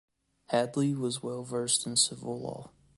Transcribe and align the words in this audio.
Hadley 0.47 0.95
was 0.95 1.21
well 1.21 1.43
versed 1.43 1.85
in 1.85 1.95
civil 1.95 2.41
law. 2.41 2.71